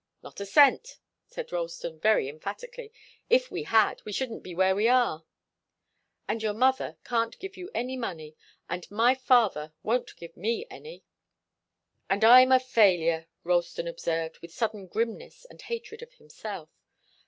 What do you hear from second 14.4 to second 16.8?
sudden grimness and hatred of himself.